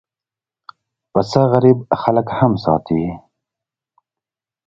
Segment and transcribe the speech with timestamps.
[1.11, 3.01] پسه غریب خلک هم ساتي.